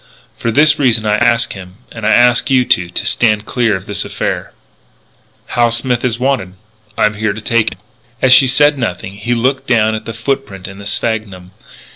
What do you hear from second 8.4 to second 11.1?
said nothing, he looked down at the foot print in the